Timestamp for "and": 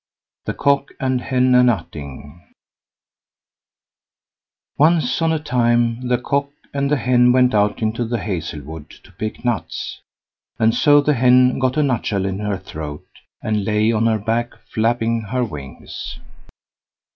0.99-1.21, 6.73-6.89, 10.57-10.73, 13.43-13.63